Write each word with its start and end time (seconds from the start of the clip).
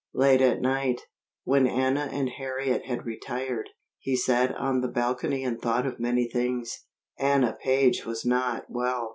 Late 0.15 0.41
at 0.41 0.61
night, 0.61 1.01
when 1.43 1.67
Anna 1.67 2.09
and 2.11 2.27
Harriet 2.27 2.87
had 2.87 3.05
retired, 3.05 3.69
he 3.99 4.15
sat 4.15 4.51
on 4.55 4.81
the 4.81 4.87
balcony 4.87 5.43
and 5.43 5.61
thought 5.61 5.85
of 5.85 5.99
many 5.99 6.27
things. 6.27 6.87
Anna 7.19 7.53
Page 7.63 8.03
was 8.03 8.25
not 8.25 8.63
well. 8.67 9.09